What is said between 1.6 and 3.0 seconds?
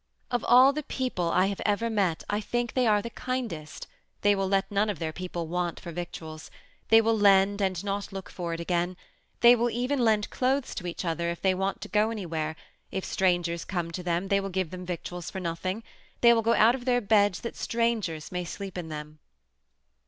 ever met I think they